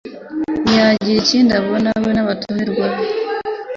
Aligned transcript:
Ntiyagira 0.65 1.17
ikindi 1.21 1.51
abona 1.59 1.89
we 2.03 2.11
n'abatumirwa 2.13 2.85
be, 2.93 3.05